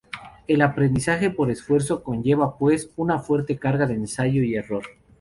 El 0.47 0.63
aprendizaje 0.63 1.29
por 1.29 1.47
refuerzo 1.49 2.01
conlleva 2.01 2.57
pues, 2.57 2.89
una 2.95 3.19
fuerte 3.19 3.59
carga 3.59 3.85
de 3.85 3.93
ensayo 3.93 4.41
y 4.41 4.55
error. 4.55 4.81